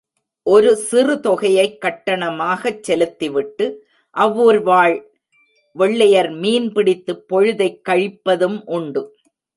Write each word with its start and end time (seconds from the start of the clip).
ஒரு 0.43 0.75
சிறு 0.75 1.19
தொகையைக் 1.19 1.77
கட்டணமாகச் 1.81 2.83
செலுத்திவிட்டு, 2.83 3.85
அவ்வூர் 4.09 4.61
வாழ் 4.61 5.09
வெள்ளையர் 5.71 6.29
மீன் 6.29 6.71
பிடித்துப் 6.71 7.27
பொழுதைக் 7.27 7.81
கழிப்பதும் 7.89 8.61
உண்டு. 8.65 9.15